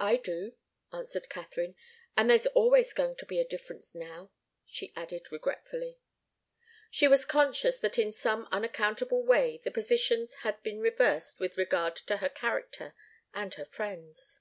"I 0.00 0.16
do," 0.16 0.56
answered 0.92 1.28
Katharine. 1.28 1.76
"And 2.16 2.28
there's 2.28 2.48
always 2.58 2.92
going 2.92 3.14
to 3.14 3.24
be 3.24 3.38
a 3.38 3.46
difference, 3.46 3.94
now," 3.94 4.32
she 4.66 4.92
added, 4.96 5.30
regretfully. 5.30 6.00
She 6.90 7.06
was 7.06 7.24
conscious 7.24 7.78
that 7.78 8.00
in 8.00 8.10
some 8.12 8.48
unaccountable 8.50 9.24
way 9.24 9.60
the 9.62 9.70
positions 9.70 10.34
had 10.42 10.60
been 10.64 10.80
reversed 10.80 11.38
with 11.38 11.56
regard 11.56 11.94
to 12.10 12.16
her 12.16 12.28
character 12.28 12.94
and 13.32 13.54
her 13.54 13.64
friend's. 13.66 14.40